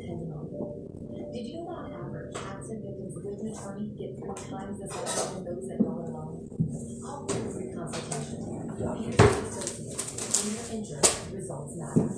[0.00, 0.44] family on
[1.16, 1.32] it.
[1.32, 5.44] Did you know average, accident victims with an attorney get three times as much than
[5.44, 6.44] those that don't alone?
[7.00, 8.44] Call free consultation.
[10.36, 12.09] When you're injured, results matter.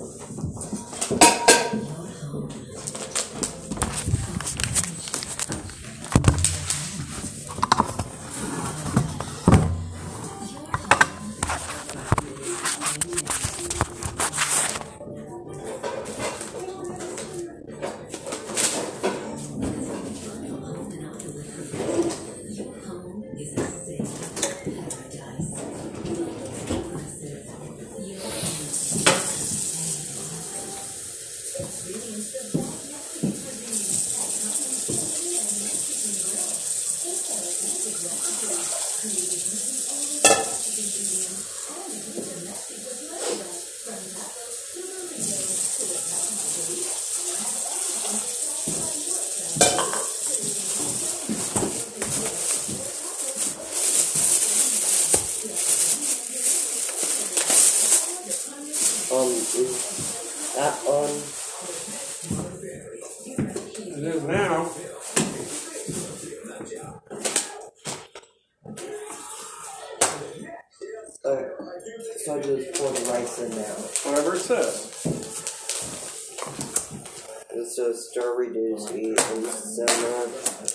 [78.47, 80.27] Reduced eat and cinema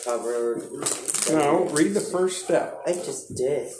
[0.05, 0.63] covered.
[1.31, 2.81] No, read the first step.
[2.87, 3.71] I just did.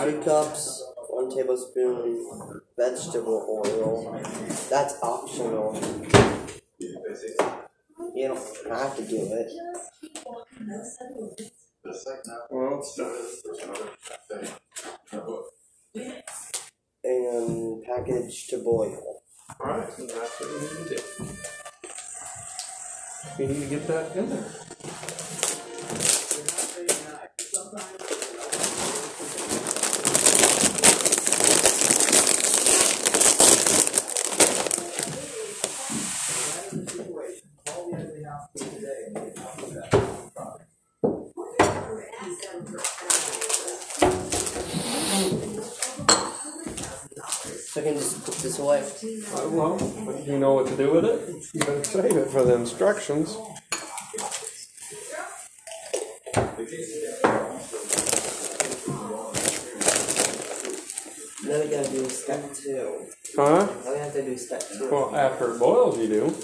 [0.00, 4.20] Two cups, one tablespoon vegetable oil.
[4.68, 5.78] That's optional.
[6.78, 9.52] You don't have to do it.
[12.50, 14.46] Well, it's done.
[17.02, 19.09] And package to boil.
[19.62, 21.02] Alright, so that's what we need to do.
[23.38, 24.44] We need to get that in there.
[47.70, 48.89] So I can just put this away.
[49.02, 51.46] Uh, well, but you know what to do with it?
[51.54, 53.34] You better save it for the instructions.
[61.42, 63.06] Then we gotta do step two.
[63.34, 63.68] Huh?
[63.86, 64.90] Now we have to do step two.
[64.90, 66.34] Well, after it boils, you do.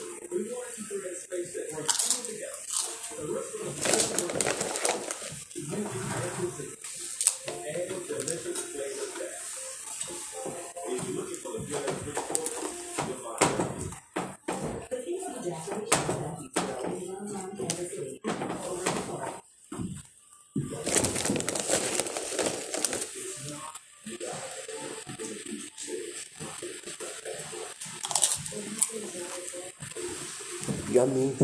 [30.97, 31.37] Yummy.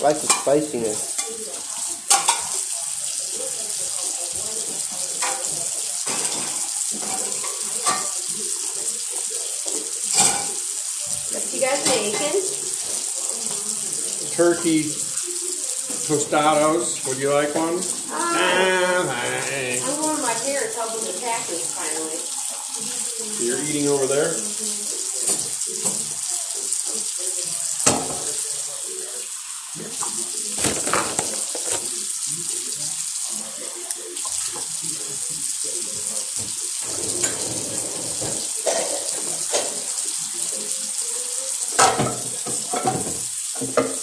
[0.00, 1.12] Like the spiciness.
[11.34, 12.40] What you guys making?
[14.34, 15.03] Turkey
[16.06, 17.06] tostados.
[17.06, 17.74] Would you like one?
[17.74, 17.80] Uh,
[18.12, 22.20] ah, I'm going to my parents' helping the taxes finally.
[23.40, 24.34] You're eating over there?
[43.54, 43.94] Mm-hmm.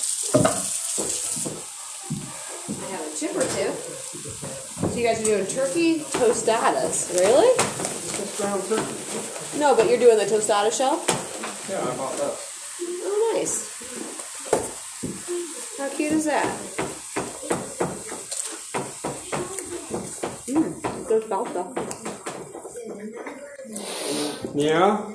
[2.81, 3.71] I have a chip or two.
[4.89, 7.56] So you guys are doing turkey tostadas, really?
[7.57, 9.59] Just ground turkey.
[9.59, 11.03] No, but you're doing the tostada shell.
[11.69, 12.39] Yeah, I bought that.
[12.81, 13.68] Oh, nice.
[15.77, 16.45] How cute is that?
[20.48, 21.63] Mmm, good salsa.
[24.56, 25.06] Yeah?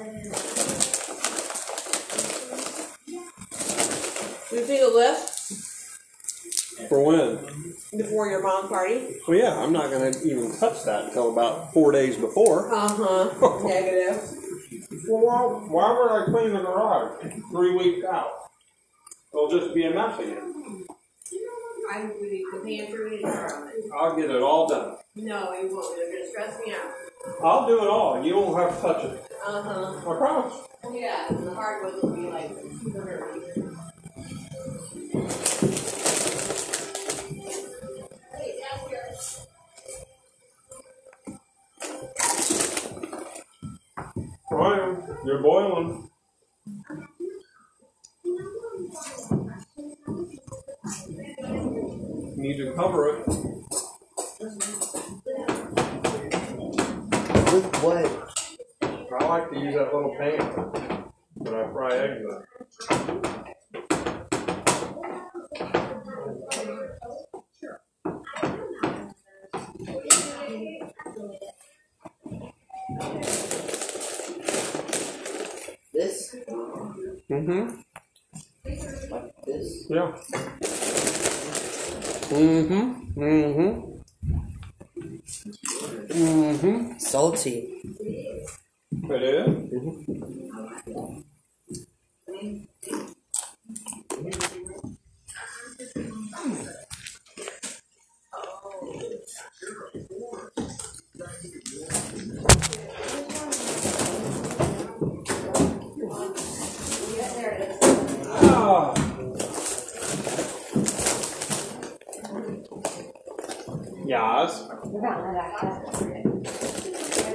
[4.51, 5.33] Do You see a lift?
[6.89, 7.76] For when?
[7.99, 9.17] Before your mom party?
[9.27, 12.73] Well, yeah, I'm not going to even touch that until about four days before.
[12.75, 13.61] Uh huh.
[13.65, 14.21] Negative.
[15.09, 18.31] Well, why, why would I clean the garage three weeks out?
[19.33, 20.55] It'll just be a mess again.
[21.93, 23.77] I would leave the pantry and environment.
[23.99, 24.97] I'll get it all done.
[25.15, 25.97] No, you won't.
[25.97, 26.93] They're gonna stress me out.
[27.45, 28.25] I'll do it all.
[28.25, 29.33] You won't have to touch it.
[29.47, 29.99] Uh huh.
[29.99, 30.55] I promise.
[30.93, 32.51] Yeah, the hardwood will be like
[32.93, 33.41] dirty.
[35.56, 35.56] Hey,
[44.57, 46.09] You're boiling.
[52.37, 53.27] Need to cover it.
[57.53, 58.33] With what?
[59.13, 60.41] I like to use that little pan
[61.35, 62.25] when I fry eggs
[77.47, 77.81] Mm-hmm.
[79.11, 79.87] Like this?
[79.89, 80.13] Yeah.
[82.35, 83.21] Mm-hmm.
[83.23, 83.71] Mm-hmm.
[86.11, 86.99] Mm-hmm.
[86.99, 87.57] Salty.
[88.91, 89.47] It is.
[90.23, 90.46] Ah.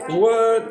[0.10, 0.64] What?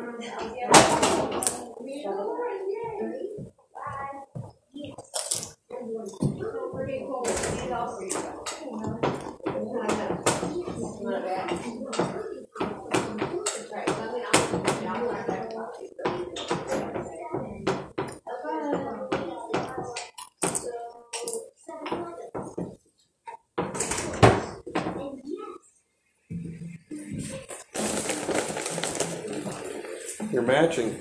[30.41, 30.97] You're matching.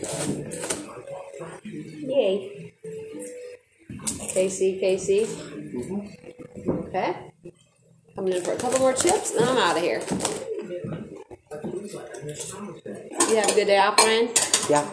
[1.65, 2.75] Yay.
[4.35, 5.27] KC, KC.
[6.69, 7.33] Okay.
[8.15, 10.03] Coming in for a couple more chips, then I'm out of here.
[13.31, 14.29] You have a good day off, Ryan?
[14.69, 14.85] Yeah.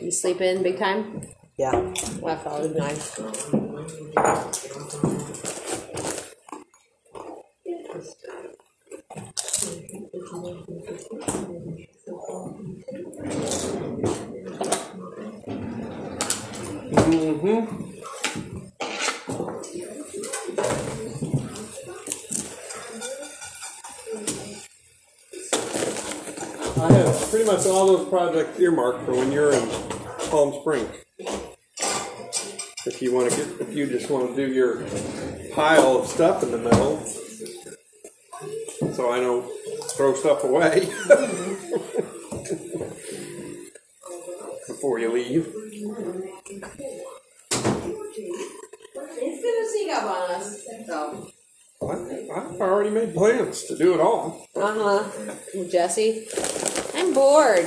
[0.00, 1.20] You sleep in big time?
[1.58, 1.72] Yeah.
[1.72, 3.20] Well, that's always nice.
[17.32, 18.00] Mm-hmm.
[26.78, 29.66] I have pretty much all those projects earmarked for when you're in
[30.28, 30.90] Palm Springs.
[32.84, 34.84] If you want to get, if you just want to do your
[35.54, 36.98] pile of stuff in the middle,
[38.92, 39.50] so I don't
[39.92, 40.80] throw stuff away
[44.66, 45.54] before you leave.
[49.24, 50.61] It's good to sneak up on us.
[50.86, 51.28] So.
[51.82, 54.46] I- I've already made plans to do it all.
[54.54, 55.34] Uh huh.
[55.70, 56.28] Jesse,
[56.94, 57.66] I'm bored.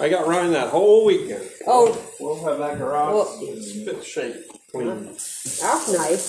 [0.00, 1.48] I got Ryan that whole weekend.
[1.66, 4.36] Oh, We'll have that garage Well- spit shape
[4.70, 5.06] clean.
[5.06, 6.24] that's nice.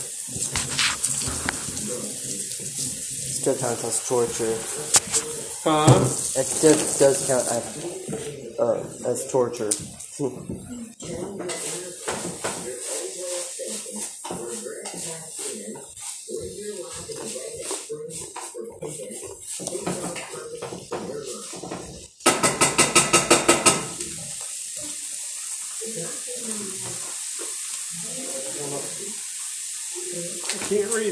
[3.40, 4.58] Still counts as torture.
[5.64, 6.00] Huh?
[6.40, 9.72] It still does count as, uh, as torture.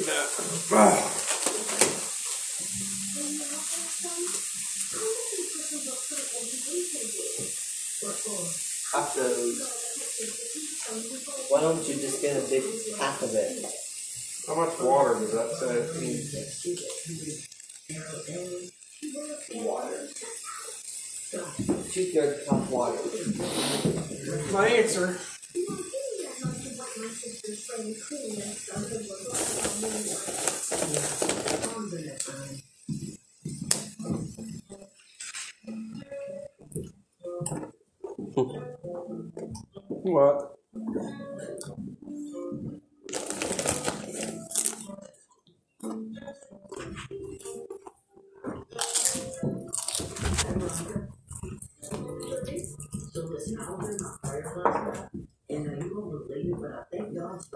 [0.07, 0.35] Half
[9.15, 9.59] those.
[11.49, 12.63] Why don't you just get a big
[12.97, 13.65] half of it?
[14.47, 15.75] How much water does that say?
[21.91, 22.97] Two thirds cup water.
[24.53, 25.19] My answer.
[27.77, 27.93] 嗯，
[40.05, 40.57] 我。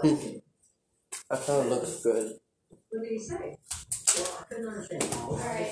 [0.03, 0.07] I
[1.35, 2.33] thought it looked good.
[2.89, 3.57] What did you say?
[4.17, 5.03] Well, I couldn't understand.
[5.15, 5.71] All right.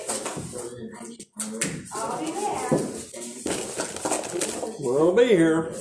[1.94, 2.72] I'll be back.
[4.78, 5.74] We'll be here.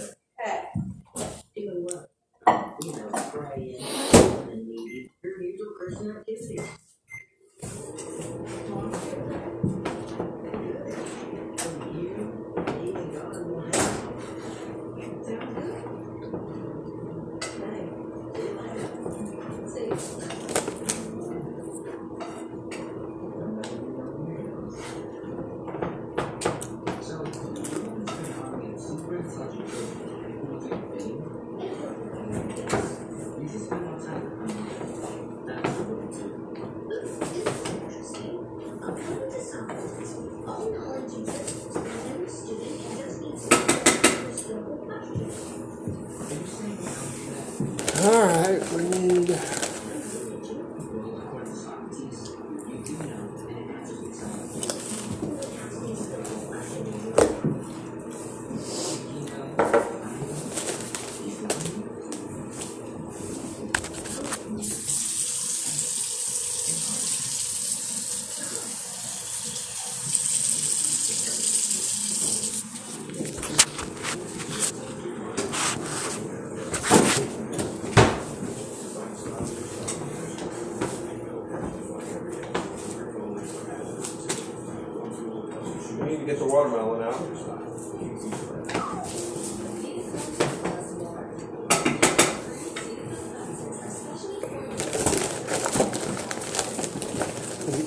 [86.00, 87.60] We need to get the watermelon out or something.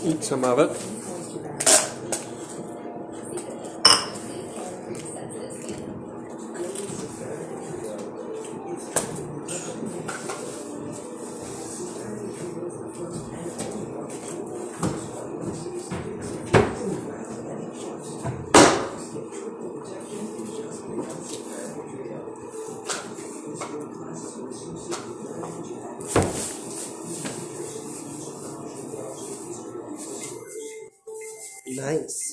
[0.04, 1.01] eat some of it.
[31.92, 32.32] Nice.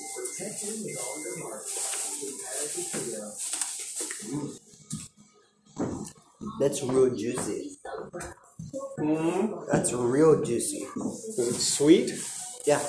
[6.59, 7.77] That's real juicy.
[8.99, 9.67] Mm.
[9.71, 10.87] That's real juicy.
[11.37, 12.11] It's sweet?
[12.65, 12.79] Yeah.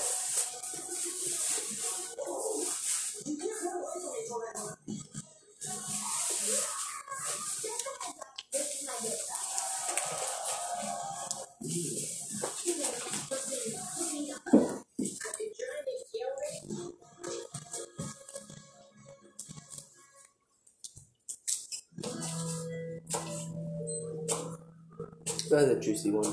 [25.51, 26.33] That's the juicy one.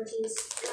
[0.00, 0.69] cookies.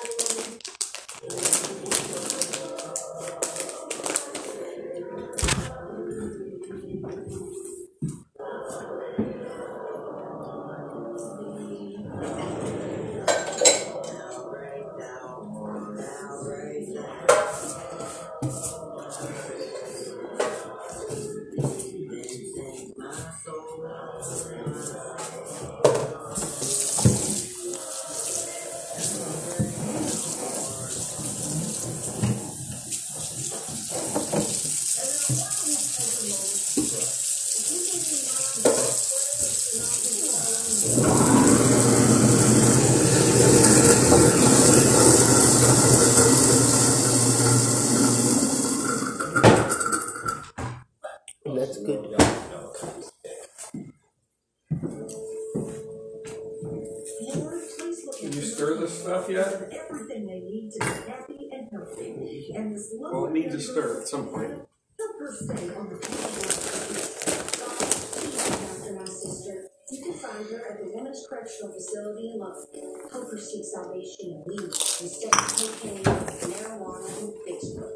[69.89, 72.69] You can find her at the Women's Correctional Facility in Lubbock.
[73.11, 77.91] Help her seek salvation in weed instead of cocaine, marijuana, and Facebook.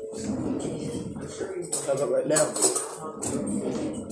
[1.86, 2.46] How about right now?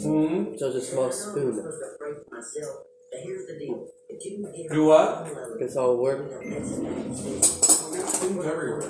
[0.03, 0.53] Hmm.
[0.57, 1.55] Just a small spoon.
[1.57, 3.87] But here's the deal.
[4.07, 5.27] If you can Do what?
[5.59, 6.29] Guess I'll work.
[6.29, 7.57] Spoons
[8.45, 8.81] everywhere.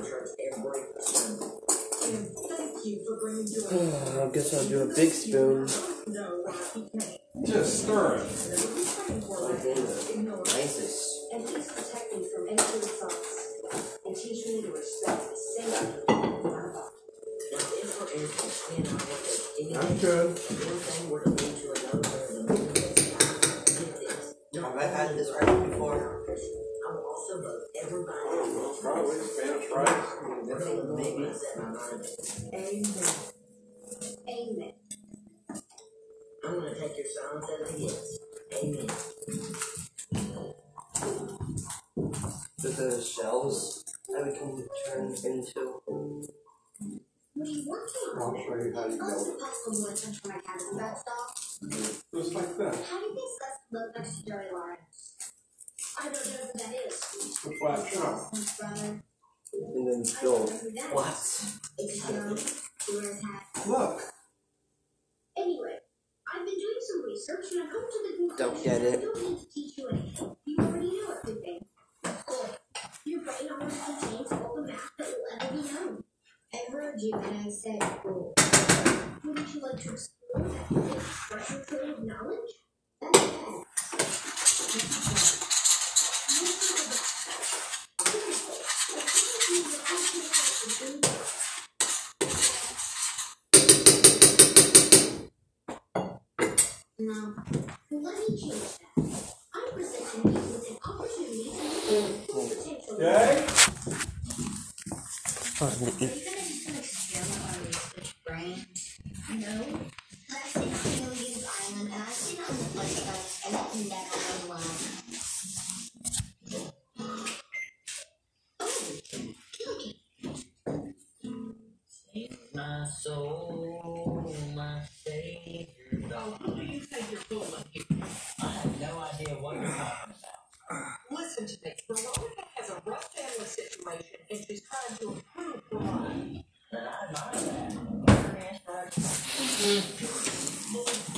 [2.01, 3.08] Thank you for bringing joy.
[3.21, 5.67] I guess I'll do a big spoon.
[6.07, 7.19] No, he can't.
[7.45, 8.23] Just stir it.
[9.05, 10.09] Praying for life.
[10.09, 10.47] Ignore it.
[10.55, 11.27] Isis.
[11.33, 13.11] And please protect me from any of.
[14.05, 15.67] And teach me to respect the same
[16.07, 16.69] of my body.
[19.75, 20.27] I'm good.
[24.55, 25.68] Have I had this right before?
[26.89, 28.17] I will also vote everybody.
[28.81, 30.09] Probably Spanish rice.
[32.51, 33.15] Amen.
[34.27, 34.73] Amen.
[36.43, 38.19] I'm gonna take your silence as a yes.
[38.63, 38.87] Amen.
[42.63, 44.49] With the shells we can
[44.87, 45.63] turn into.
[48.17, 52.01] I'll show you how you build possible wood touch my it.
[52.15, 52.75] Just like that.
[52.75, 54.98] How do you think that's look next to Jerry Lawrence?
[55.99, 56.99] I don't know who that is.
[57.43, 59.01] The.
[59.51, 60.03] And then.
[60.93, 61.11] What?
[61.77, 62.09] It's.
[63.67, 64.01] Look.
[65.37, 65.77] Anyway,
[66.33, 68.99] I've been doing some research and I've come to the conclusion Don't get it.
[68.99, 70.35] I don't need to teach you anything.
[70.45, 71.65] You already know everything.
[72.03, 72.49] Boy,
[73.05, 76.03] your brain already contains all the math that will ever be known.
[76.53, 78.33] I heard you when I said cool.
[79.25, 80.67] Wouldn't you like to explore that
[81.67, 82.51] treasure of knowledge?
[83.01, 83.19] That's
[85.31, 85.38] bad.
[97.91, 99.35] Let me change that.
[99.53, 101.55] I'm presenting you with an opportunity to
[101.91, 102.95] make full potential.
[102.95, 103.45] Okay.
[105.61, 108.55] Are you do some experiment on research brain?
[109.33, 109.55] No.